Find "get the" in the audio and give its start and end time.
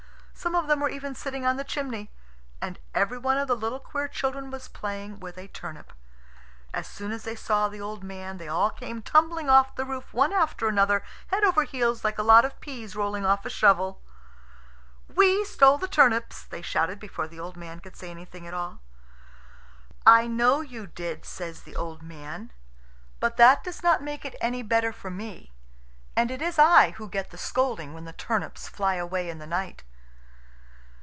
27.09-27.37